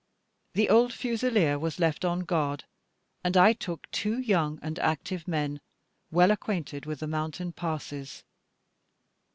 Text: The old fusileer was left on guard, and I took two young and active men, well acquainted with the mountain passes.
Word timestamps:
The 0.53 0.67
old 0.67 0.93
fusileer 0.93 1.59
was 1.59 1.77
left 1.77 2.03
on 2.03 2.21
guard, 2.21 2.63
and 3.23 3.37
I 3.37 3.53
took 3.53 3.85
two 3.91 4.17
young 4.19 4.57
and 4.63 4.79
active 4.79 5.27
men, 5.27 5.61
well 6.09 6.31
acquainted 6.31 6.87
with 6.87 7.01
the 7.01 7.07
mountain 7.07 7.51
passes. 7.51 8.23